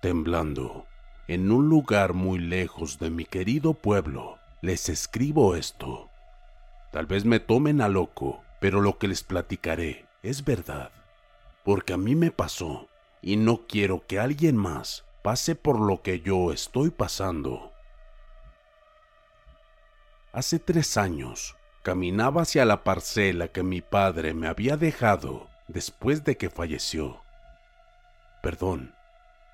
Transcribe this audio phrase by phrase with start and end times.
[0.00, 0.86] Temblando,
[1.28, 6.08] en un lugar muy lejos de mi querido pueblo, les escribo esto.
[6.90, 10.90] Tal vez me tomen a loco, pero lo que les platicaré es verdad.
[11.64, 12.88] Porque a mí me pasó
[13.20, 17.70] y no quiero que alguien más pase por lo que yo estoy pasando.
[20.32, 26.38] Hace tres años caminaba hacia la parcela que mi padre me había dejado después de
[26.38, 27.20] que falleció.
[28.42, 28.94] Perdón,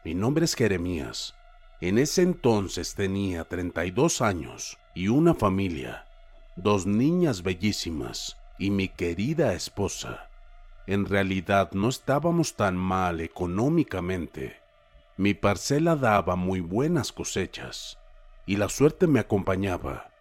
[0.07, 1.35] mi nombre es Jeremías.
[1.81, 6.07] En ese entonces tenía 32 años y una familia,
[6.55, 10.31] dos niñas bellísimas y mi querida esposa.
[10.87, 14.61] En realidad no estábamos tan mal económicamente.
[15.17, 17.99] Mi parcela daba muy buenas cosechas
[18.47, 20.13] y la suerte me acompañaba,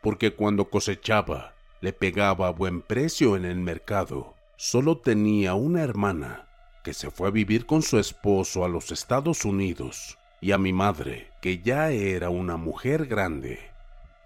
[0.00, 1.52] porque cuando cosechaba
[1.82, 4.36] le pegaba a buen precio en el mercado.
[4.56, 6.48] Solo tenía una hermana
[6.84, 10.74] que se fue a vivir con su esposo a los Estados Unidos y a mi
[10.74, 13.58] madre, que ya era una mujer grande.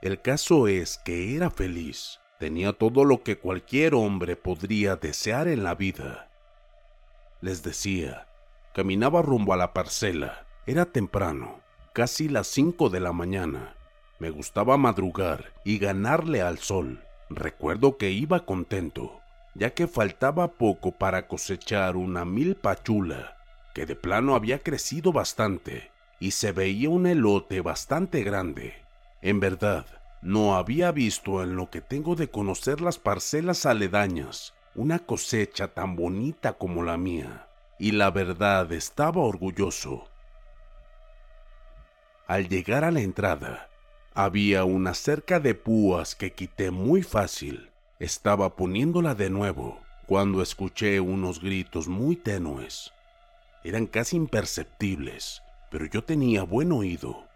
[0.03, 5.63] El caso es que era feliz, tenía todo lo que cualquier hombre podría desear en
[5.63, 6.29] la vida.
[7.41, 8.27] Les decía,
[8.75, 11.61] caminaba rumbo a la parcela, era temprano,
[11.93, 13.77] casi las cinco de la mañana.
[14.19, 17.05] Me gustaba madrugar y ganarle al sol.
[17.31, 19.18] Recuerdo que iba contento,
[19.54, 23.36] ya que faltaba poco para cosechar una milpa chula,
[23.75, 28.75] que de plano había crecido bastante, y se veía un elote bastante grande.
[29.22, 29.86] En verdad,
[30.22, 35.97] no había visto en lo que tengo de conocer las parcelas aledañas una cosecha tan
[35.97, 37.48] bonita como la mía,
[37.80, 40.09] y la verdad estaba orgulloso.
[42.28, 43.69] Al llegar a la entrada,
[44.15, 47.72] había una cerca de púas que quité muy fácil.
[48.00, 52.92] Estaba poniéndola de nuevo cuando escuché unos gritos muy tenues.
[53.64, 57.26] Eran casi imperceptibles, pero yo tenía buen oído.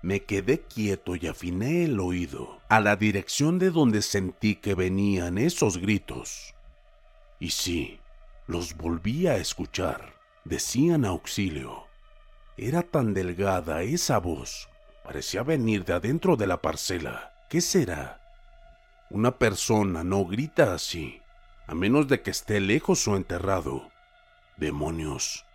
[0.00, 5.36] Me quedé quieto y afiné el oído a la dirección de donde sentí que venían
[5.36, 6.54] esos gritos.
[7.40, 7.98] Y sí,
[8.46, 10.14] los volví a escuchar.
[10.44, 11.88] Decían auxilio.
[12.56, 14.68] Era tan delgada esa voz.
[15.02, 17.34] Parecía venir de adentro de la parcela.
[17.50, 18.17] ¿Qué será?
[19.10, 21.22] Una persona no grita así,
[21.66, 23.88] a menos de que esté lejos o enterrado.
[24.58, 25.46] Demonios.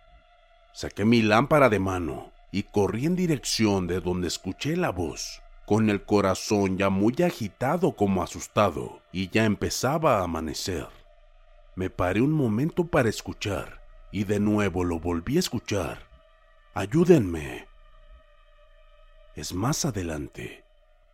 [0.72, 5.88] Saqué mi lámpara de mano y corrí en dirección de donde escuché la voz, con
[5.88, 10.88] el corazón ya muy agitado como asustado, y ya empezaba a amanecer.
[11.76, 13.80] Me paré un momento para escuchar,
[14.10, 16.08] y de nuevo lo volví a escuchar.
[16.74, 17.68] Ayúdenme.
[19.36, 20.64] Es más adelante.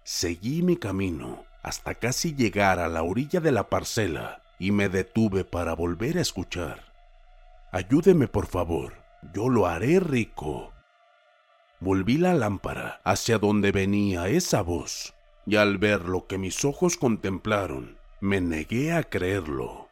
[0.04, 5.44] Seguí mi camino hasta casi llegar a la orilla de la parcela y me detuve
[5.44, 6.92] para volver a escuchar.
[7.72, 8.94] Ayúdeme, por favor.
[9.34, 10.72] Yo lo haré rico.
[11.78, 15.14] Volví la lámpara hacia donde venía esa voz,
[15.46, 19.88] y al ver lo que mis ojos contemplaron, me negué a creerlo.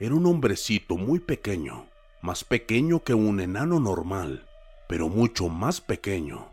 [0.00, 1.86] Era un hombrecito muy pequeño,
[2.22, 4.46] más pequeño que un enano normal,
[4.88, 6.52] pero mucho más pequeño.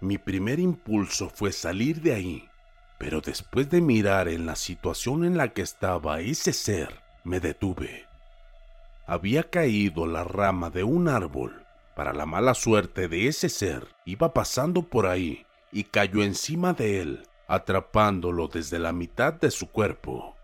[0.00, 2.49] Mi primer impulso fue salir de ahí,
[3.00, 8.04] pero después de mirar en la situación en la que estaba ese ser, me detuve.
[9.06, 11.64] había caído la rama de un árbol.
[11.96, 17.00] Para la mala suerte de ese ser, iba pasando por ahí y cayó encima de
[17.00, 20.36] él, atrapándolo desde la mitad de su cuerpo.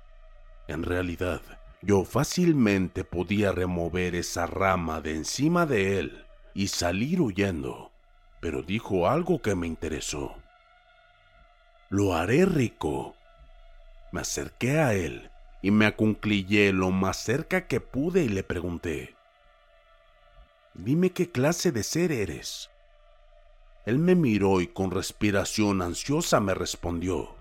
[0.67, 1.43] En realidad,
[1.83, 6.25] yo fácilmente podía remover esa rama de encima de él
[6.55, 7.93] y salir huyendo,
[8.41, 10.37] pero dijo algo que me interesó.
[11.89, 13.15] Lo haré rico.
[14.11, 15.31] Me acerqué a él
[15.63, 19.15] y me acunclillé lo más cerca que pude y le pregunté,
[20.75, 22.71] Dime qué clase de ser eres.
[23.85, 27.37] Él me miró y con respiración ansiosa me respondió,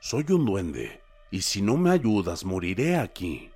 [0.00, 3.50] Soy un duende, y si no me ayudas moriré aquí.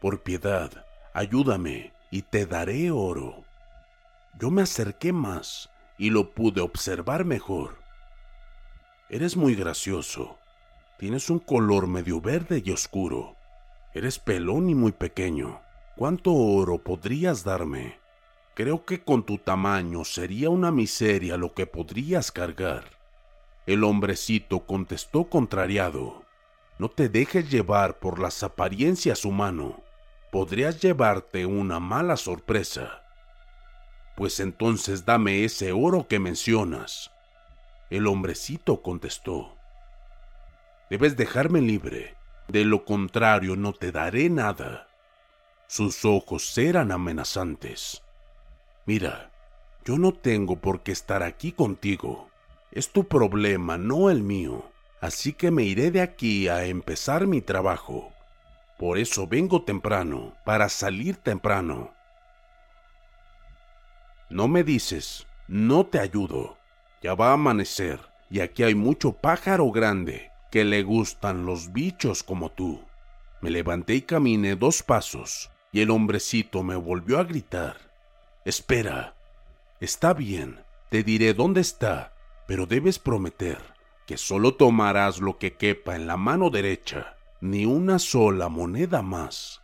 [0.00, 0.84] Por piedad,
[1.14, 3.44] ayúdame y te daré oro.
[4.38, 7.81] Yo me acerqué más y lo pude observar mejor.
[9.12, 10.38] Eres muy gracioso.
[10.98, 13.36] Tienes un color medio verde y oscuro.
[13.92, 15.60] Eres pelón y muy pequeño.
[15.98, 17.98] ¿Cuánto oro podrías darme?
[18.54, 22.84] Creo que con tu tamaño sería una miseria lo que podrías cargar.
[23.66, 26.24] El hombrecito contestó contrariado.
[26.78, 29.82] No te dejes llevar por las apariencias humano.
[30.30, 33.02] Podrías llevarte una mala sorpresa.
[34.16, 37.11] Pues entonces dame ese oro que mencionas.
[37.92, 39.54] El hombrecito contestó.
[40.88, 42.14] Debes dejarme libre,
[42.48, 44.88] de lo contrario no te daré nada.
[45.66, 48.02] Sus ojos eran amenazantes.
[48.86, 49.30] Mira,
[49.84, 52.30] yo no tengo por qué estar aquí contigo.
[52.70, 54.64] Es tu problema, no el mío.
[55.02, 58.10] Así que me iré de aquí a empezar mi trabajo.
[58.78, 61.92] Por eso vengo temprano, para salir temprano.
[64.30, 66.56] No me dices, no te ayudo.
[67.02, 67.98] Ya va a amanecer
[68.30, 72.80] y aquí hay mucho pájaro grande que le gustan los bichos como tú.
[73.40, 77.76] Me levanté y caminé dos pasos y el hombrecito me volvió a gritar.
[78.44, 79.14] Espera.
[79.80, 80.60] Está bien,
[80.90, 82.12] te diré dónde está,
[82.46, 83.58] pero debes prometer
[84.06, 89.60] que solo tomarás lo que quepa en la mano derecha, ni una sola moneda más.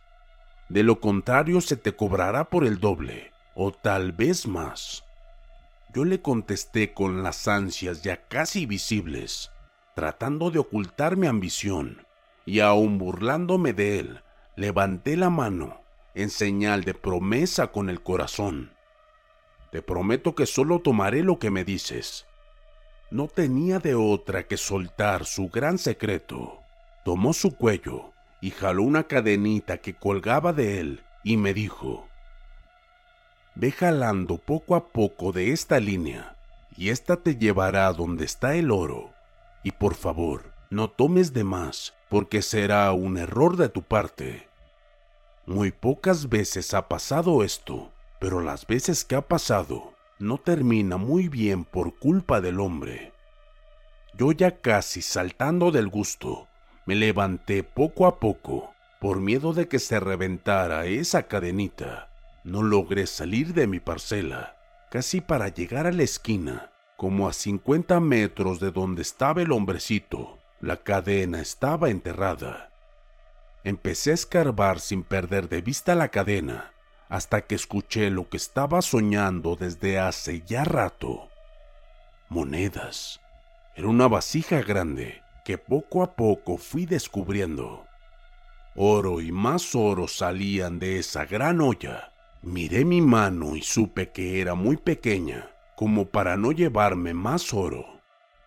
[0.69, 5.03] De lo contrario se te cobrará por el doble, o tal vez más.
[5.91, 9.51] Yo le contesté con las ansias ya casi visibles,
[9.95, 12.05] tratando de ocultar mi ambición,
[12.45, 14.21] y aun burlándome de él,
[14.55, 15.81] levanté la mano
[16.13, 18.71] en señal de promesa con el corazón.
[19.71, 22.25] Te prometo que solo tomaré lo que me dices.
[23.11, 26.59] No tenía de otra que soltar su gran secreto.
[27.05, 32.08] Tomó su cuello y jaló una cadenita que colgaba de él y me dijo,
[33.59, 36.37] Ve jalando poco a poco de esta línea,
[36.77, 39.11] y ésta te llevará donde está el oro.
[39.63, 44.47] Y por favor, no tomes de más, porque será un error de tu parte.
[45.45, 47.91] Muy pocas veces ha pasado esto,
[48.21, 53.11] pero las veces que ha pasado, no termina muy bien por culpa del hombre.
[54.13, 56.47] Yo ya casi saltando del gusto,
[56.85, 62.08] me levanté poco a poco, por miedo de que se reventara esa cadenita
[62.49, 64.57] no logré salir de mi parcela,
[64.89, 70.39] casi para llegar a la esquina, como a 50 metros de donde estaba el hombrecito.
[70.59, 72.71] La cadena estaba enterrada.
[73.63, 76.73] Empecé a escarbar sin perder de vista la cadena,
[77.07, 81.29] hasta que escuché lo que estaba soñando desde hace ya rato.
[82.27, 83.21] Monedas.
[83.75, 87.85] Era una vasija grande que poco a poco fui descubriendo.
[88.75, 94.39] Oro y más oro salían de esa gran olla Miré mi mano y supe que
[94.39, 98.01] era muy pequeña, como para no llevarme más oro.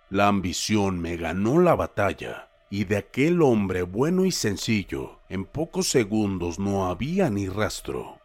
[0.09, 5.89] La ambición me ganó la batalla, y de aquel hombre bueno y sencillo, en pocos
[5.89, 8.19] segundos no había ni rastro.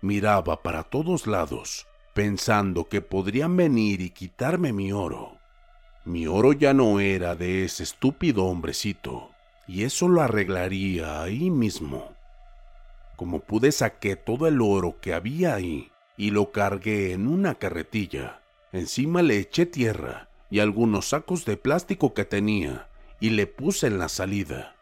[0.00, 5.38] Miraba para todos lados, pensando que podrían venir y quitarme mi oro.
[6.04, 9.30] Mi oro ya no era de ese estúpido hombrecito,
[9.66, 12.15] y eso lo arreglaría ahí mismo.
[13.16, 18.42] Como pude saqué todo el oro que había ahí y lo cargué en una carretilla.
[18.72, 22.88] Encima le eché tierra y algunos sacos de plástico que tenía
[23.20, 24.76] y le puse en la salida.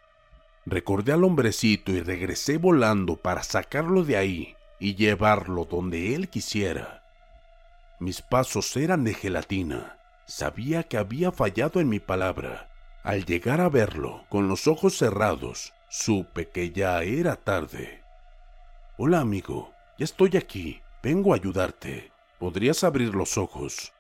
[0.67, 7.05] Recordé al hombrecito y regresé volando para sacarlo de ahí y llevarlo donde él quisiera.
[8.01, 9.99] Mis pasos eran de gelatina.
[10.27, 12.69] Sabía que había fallado en mi palabra.
[13.03, 18.04] Al llegar a verlo, con los ojos cerrados, supe que ya era tarde.
[18.97, 22.13] Hola amigo, ya estoy aquí, vengo a ayudarte.
[22.39, 23.93] ¿Podrías abrir los ojos?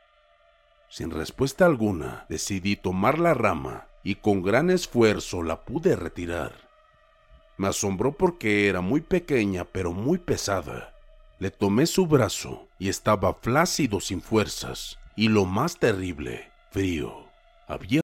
[0.88, 6.52] Sin respuesta alguna, decidí tomar la rama y con gran esfuerzo la pude retirar.
[7.56, 10.94] Me asombró porque era muy pequeña pero muy pesada.
[11.40, 15.00] Le tomé su brazo y estaba flácido sin fuerzas.
[15.16, 17.26] Y lo más terrible, frío.
[17.66, 18.03] Había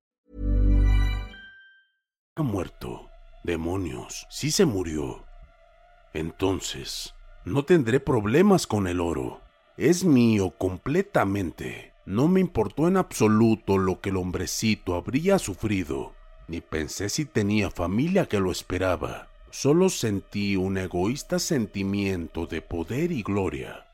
[2.41, 3.09] Muerto.
[3.43, 5.25] Demonios, sí se murió.
[6.13, 9.41] Entonces, no tendré problemas con el oro.
[9.77, 11.93] Es mío completamente.
[12.05, 16.13] No me importó en absoluto lo que el hombrecito habría sufrido,
[16.47, 19.29] ni pensé si tenía familia que lo esperaba.
[19.49, 23.87] Solo sentí un egoísta sentimiento de poder y gloria.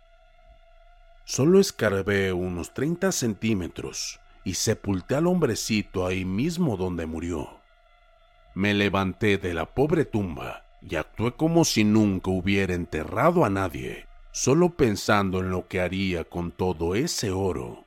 [1.25, 7.56] Solo escarbé unos 30 centímetros y sepulté al hombrecito ahí mismo donde murió.
[8.57, 14.07] Me levanté de la pobre tumba y actué como si nunca hubiera enterrado a nadie,
[14.31, 17.85] solo pensando en lo que haría con todo ese oro.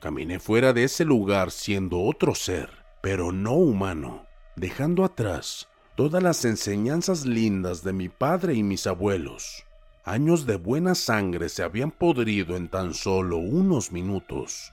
[0.00, 2.68] Caminé fuera de ese lugar siendo otro ser,
[3.00, 9.62] pero no humano, dejando atrás todas las enseñanzas lindas de mi padre y mis abuelos.
[10.04, 14.72] Años de buena sangre se habían podrido en tan solo unos minutos.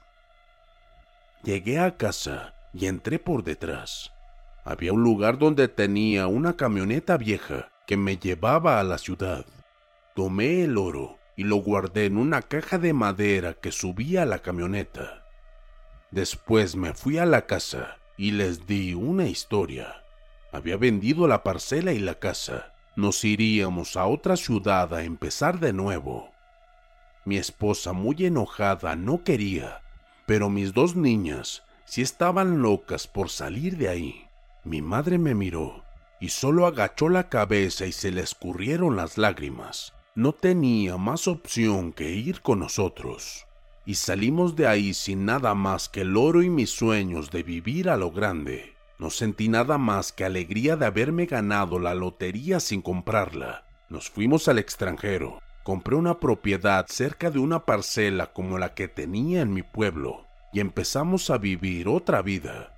[1.44, 4.10] Llegué a casa y entré por detrás.
[4.64, 9.46] Había un lugar donde tenía una camioneta vieja que me llevaba a la ciudad.
[10.14, 14.40] Tomé el oro y lo guardé en una caja de madera que subía a la
[14.40, 15.24] camioneta.
[16.10, 20.04] Después me fui a la casa y les di una historia.
[20.52, 22.74] Había vendido la parcela y la casa.
[22.96, 26.30] Nos iríamos a otra ciudad a empezar de nuevo.
[27.24, 29.82] Mi esposa, muy enojada, no quería,
[30.26, 34.29] pero mis dos niñas sí estaban locas por salir de ahí.
[34.64, 35.84] Mi madre me miró
[36.20, 39.94] y solo agachó la cabeza y se le escurrieron las lágrimas.
[40.14, 43.46] No tenía más opción que ir con nosotros.
[43.86, 47.88] Y salimos de ahí sin nada más que el oro y mis sueños de vivir
[47.88, 48.74] a lo grande.
[48.98, 53.64] No sentí nada más que alegría de haberme ganado la lotería sin comprarla.
[53.88, 55.40] Nos fuimos al extranjero.
[55.62, 60.60] Compré una propiedad cerca de una parcela como la que tenía en mi pueblo y
[60.60, 62.74] empezamos a vivir otra vida.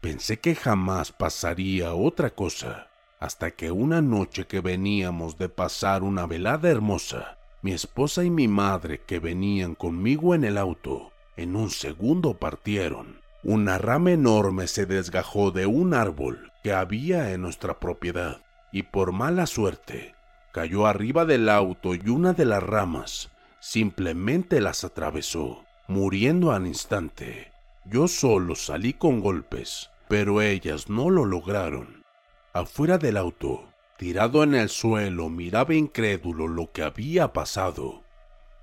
[0.00, 2.88] Pensé que jamás pasaría otra cosa,
[3.18, 8.46] hasta que una noche que veníamos de pasar una velada hermosa, mi esposa y mi
[8.46, 13.20] madre que venían conmigo en el auto, en un segundo partieron.
[13.42, 18.40] Una rama enorme se desgajó de un árbol que había en nuestra propiedad
[18.72, 20.14] y por mala suerte
[20.52, 27.52] cayó arriba del auto y una de las ramas simplemente las atravesó, muriendo al instante.
[27.90, 32.04] Yo solo salí con golpes, pero ellas no lo lograron.
[32.52, 38.02] Afuera del auto, tirado en el suelo, miraba incrédulo lo que había pasado.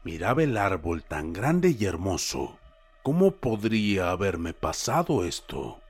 [0.04, 2.60] Miraba el árbol tan grande y hermoso.
[3.02, 5.82] ¿Cómo podría haberme pasado esto?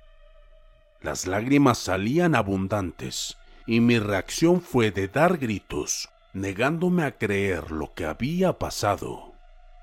[1.02, 3.38] Las lágrimas salían abundantes
[3.68, 9.34] y mi reacción fue de dar gritos, negándome a creer lo que había pasado.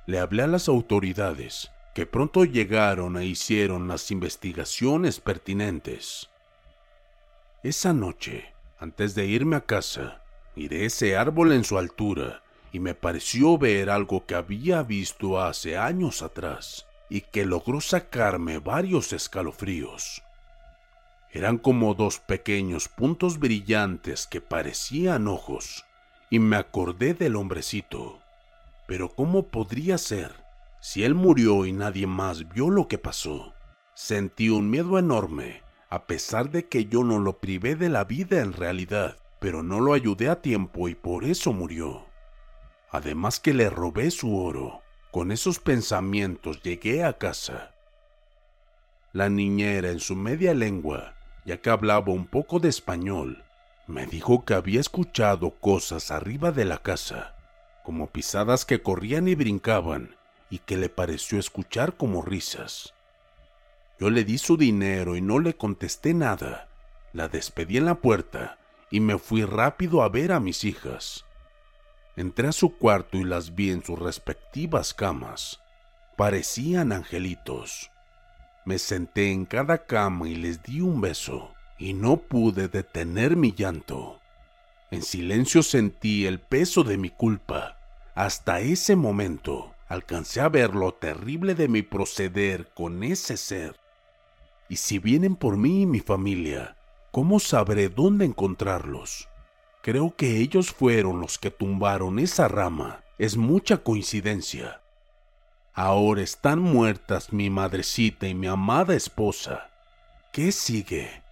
[0.06, 6.30] Le hablé a las autoridades, que pronto llegaron e hicieron las investigaciones pertinentes.
[7.62, 10.22] Esa noche, antes de irme a casa,
[10.56, 15.76] miré ese árbol en su altura y me pareció ver algo que había visto hace
[15.76, 20.22] años atrás y que logró sacarme varios escalofríos.
[21.30, 25.84] Eran como dos pequeños puntos brillantes que parecían ojos,
[26.30, 28.20] y me acordé del hombrecito.
[28.86, 30.32] Pero ¿cómo podría ser
[30.82, 33.54] si él murió y nadie más vio lo que pasó?
[33.94, 38.42] Sentí un miedo enorme, a pesar de que yo no lo privé de la vida
[38.42, 42.04] en realidad, pero no lo ayudé a tiempo y por eso murió.
[42.90, 44.82] Además que le robé su oro.
[45.10, 47.74] Con esos pensamientos llegué a casa.
[49.14, 53.44] La niñera en su media lengua ya que hablaba un poco de español.
[53.86, 57.34] Me dijo que había escuchado cosas arriba de la casa,
[57.84, 60.16] como pisadas que corrían y brincaban,
[60.52, 62.92] y que le pareció escuchar como risas.
[63.98, 66.68] Yo le di su dinero y no le contesté nada.
[67.14, 68.58] La despedí en la puerta
[68.90, 71.24] y me fui rápido a ver a mis hijas.
[72.16, 75.58] Entré a su cuarto y las vi en sus respectivas camas.
[76.18, 77.90] Parecían angelitos.
[78.66, 83.52] Me senté en cada cama y les di un beso, y no pude detener mi
[83.52, 84.20] llanto.
[84.90, 87.78] En silencio sentí el peso de mi culpa.
[88.14, 93.76] Hasta ese momento alcancé a ver lo terrible de mi proceder con ese ser.
[94.68, 96.76] Y si vienen por mí y mi familia,
[97.10, 99.28] ¿cómo sabré dónde encontrarlos?
[99.82, 103.02] Creo que ellos fueron los que tumbaron esa rama.
[103.18, 104.80] Es mucha coincidencia.
[105.74, 109.70] Ahora están muertas mi madrecita y mi amada esposa.
[110.32, 111.22] ¿Qué sigue?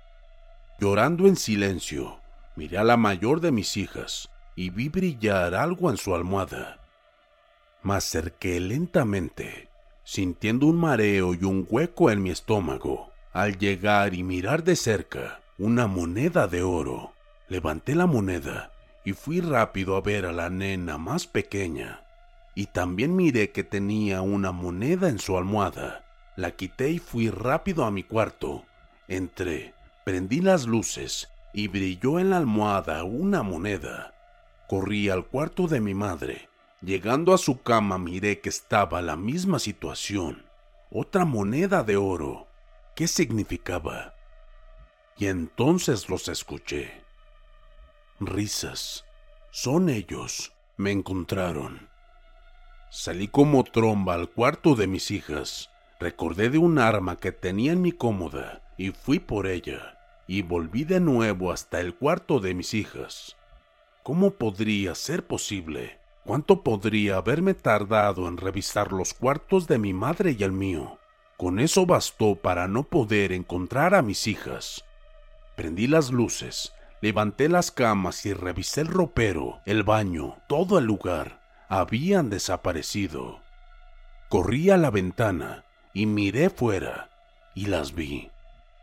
[0.79, 2.21] Llorando en silencio,
[2.57, 6.80] miré a la mayor de mis hijas y vi brillar algo en su almohada.
[7.83, 9.69] Me acerqué lentamente,
[10.05, 13.11] sintiendo un mareo y un hueco en mi estómago.
[13.33, 17.15] Al llegar y mirar de cerca, una moneda de oro.
[17.49, 18.73] Levanté la moneda
[19.05, 22.05] y fui rápido a ver a la nena más pequeña.
[22.55, 26.05] Y también miré que tenía una moneda en su almohada.
[26.37, 28.65] La quité y fui rápido a mi cuarto.
[29.09, 29.73] Entré,
[30.05, 34.13] prendí las luces y brilló en la almohada una moneda.
[34.69, 36.50] Corrí al cuarto de mi madre.
[36.83, 40.47] Llegando a su cama miré que estaba la misma situación.
[40.91, 42.49] Otra moneda de oro.
[42.97, 44.15] ¿Qué significaba?
[45.17, 47.01] Y entonces los escuché
[48.21, 49.07] risas.
[49.51, 50.53] Son ellos.
[50.77, 51.89] Me encontraron.
[52.91, 55.71] Salí como tromba al cuarto de mis hijas.
[55.99, 59.99] Recordé de un arma que tenía en mi cómoda y fui por ella.
[60.27, 63.37] Y volví de nuevo hasta el cuarto de mis hijas.
[64.03, 66.00] ¿Cómo podría ser posible?
[66.25, 70.99] ¿Cuánto podría haberme tardado en revisar los cuartos de mi madre y el mío?
[71.37, 74.85] Con eso bastó para no poder encontrar a mis hijas.
[75.57, 81.41] Prendí las luces Levanté las camas y revisé el ropero, el baño, todo el lugar.
[81.69, 83.41] Habían desaparecido.
[84.29, 87.09] Corrí a la ventana y miré fuera
[87.55, 88.31] y las vi.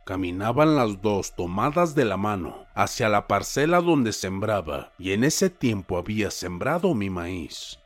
[0.07, 5.49] Caminaban las dos tomadas de la mano hacia la parcela donde sembraba y en ese
[5.49, 7.79] tiempo había sembrado mi maíz.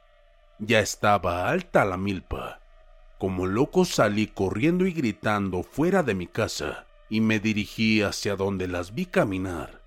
[0.59, 2.59] Ya estaba alta la milpa.
[3.17, 8.67] Como loco salí corriendo y gritando fuera de mi casa y me dirigí hacia donde
[8.67, 9.81] las vi caminar.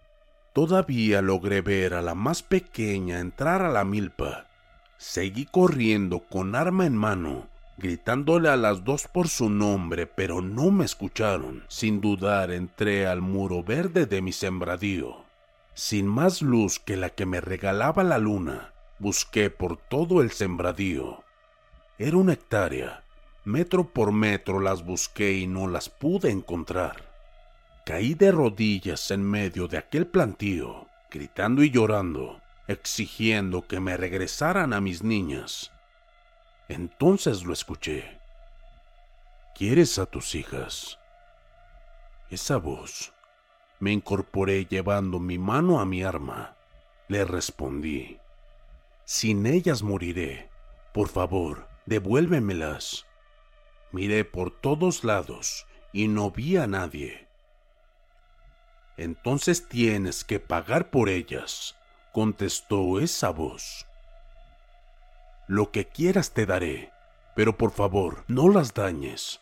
[0.55, 4.49] Todavía logré ver a la más pequeña entrar a la milpa.
[4.97, 10.71] Seguí corriendo con arma en mano, gritándole a las dos por su nombre, pero no
[10.71, 11.65] me escucharon.
[11.69, 15.25] Sin dudar entré al muro verde de mi sembradío.
[15.75, 21.25] Sin más luz que la que me regalaba la luna, busqué por todo el sembradío.
[21.99, 23.05] Era una hectárea.
[23.45, 27.13] Metro por metro las busqué y no las pude encontrar.
[27.85, 34.73] Caí de rodillas en medio de aquel plantío, gritando y llorando, exigiendo que me regresaran
[34.73, 35.74] a mis niñas.
[36.69, 38.19] Entonces lo escuché.
[39.55, 40.99] ¿Quieres a tus hijas?
[42.31, 43.13] Esa voz.
[43.81, 46.57] Me incorporé llevando mi mano a mi arma.
[47.09, 48.19] Le respondí.
[49.05, 50.49] Sin ellas moriré.
[50.93, 53.07] Por favor, devuélvemelas.
[53.93, 57.29] Miré por todos lados y no vi a nadie.
[58.97, 61.77] Entonces tienes que pagar por ellas,
[62.13, 63.87] contestó esa voz.
[65.47, 66.91] Lo que quieras te daré,
[67.37, 69.41] pero por favor no las dañes.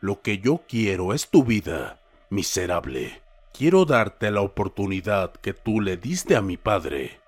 [0.00, 3.20] Lo que yo quiero es tu vida, miserable.
[3.52, 7.20] Quiero darte la oportunidad que tú le diste a mi padre.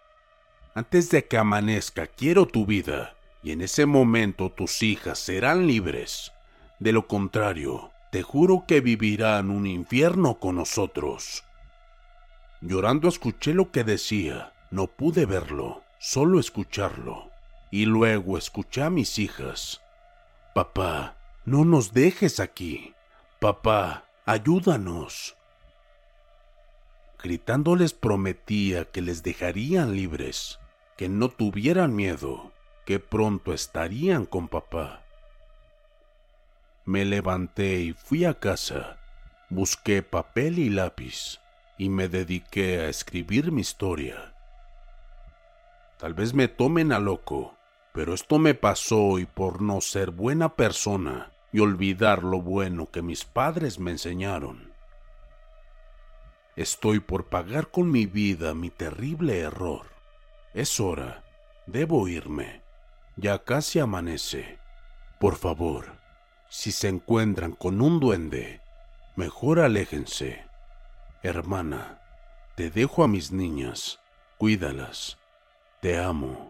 [0.74, 6.32] Antes de que amanezca quiero tu vida, y en ese momento tus hijas serán libres.
[6.78, 11.44] De lo contrario, te juro que vivirán un infierno con nosotros.
[12.60, 17.29] Llorando escuché lo que decía, no pude verlo, solo escucharlo.
[17.70, 19.80] Y luego escuché a mis hijas.
[20.54, 22.94] Papá, no nos dejes aquí.
[23.38, 25.36] Papá, ayúdanos.
[27.22, 30.58] Gritándoles prometía que les dejarían libres,
[30.96, 32.52] que no tuvieran miedo,
[32.86, 35.04] que pronto estarían con papá.
[36.84, 38.98] Me levanté y fui a casa.
[39.48, 41.40] Busqué papel y lápiz
[41.78, 44.34] y me dediqué a escribir mi historia.
[45.98, 47.56] Tal vez me tomen a loco,
[47.92, 53.02] pero esto me pasó y por no ser buena persona y olvidar lo bueno que
[53.02, 54.72] mis padres me enseñaron.
[56.56, 59.86] Estoy por pagar con mi vida mi terrible error.
[60.52, 61.24] Es hora.
[61.66, 62.62] Debo irme.
[63.16, 64.58] Ya casi amanece.
[65.18, 65.86] Por favor,
[66.48, 68.60] si se encuentran con un duende,
[69.16, 70.44] mejor aléjense.
[71.22, 72.00] Hermana,
[72.56, 74.00] te dejo a mis niñas.
[74.38, 75.18] Cuídalas.
[75.80, 76.49] Te amo.